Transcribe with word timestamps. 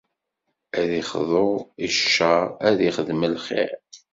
Ad 0.79 0.89
ixḍu 1.01 1.49
i 1.85 1.87
ccer, 1.95 2.43
ad 2.67 2.77
ixdem 2.89 3.21
lxir. 3.33 3.71